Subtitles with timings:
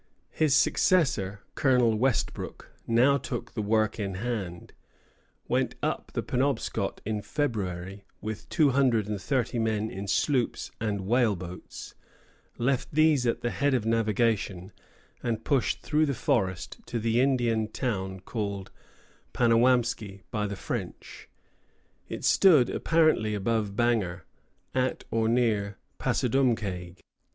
[0.31, 4.73] His successor, Colonel Westbrook, now took the work in hand,
[5.47, 11.01] went up the Penobscot in February with two hundred and thirty men in sloops and
[11.01, 11.93] whale boats,
[12.57, 14.71] left these at the head of navigation,
[15.21, 18.71] and pushed through the forest to the Indian town called
[19.33, 21.29] Panawamské by the French.
[22.09, 24.25] It stood apparently above Bangor,
[24.73, 27.01] at or near Passadumkeag.